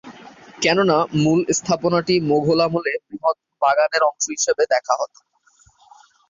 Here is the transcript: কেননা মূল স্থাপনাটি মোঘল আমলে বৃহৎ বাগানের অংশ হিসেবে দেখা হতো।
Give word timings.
কেননা 0.61 0.97
মূল 1.17 1.39
স্থাপনাটি 1.57 2.15
মোঘল 2.29 2.59
আমলে 2.65 2.93
বৃহৎ 3.05 3.37
বাগানের 3.61 4.03
অংশ 4.09 4.25
হিসেবে 4.35 4.63
দেখা 4.73 4.93
হতো। 5.01 5.19